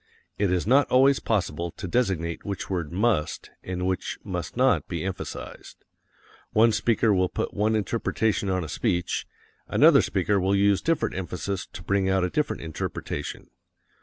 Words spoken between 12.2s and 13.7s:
a different interpretation.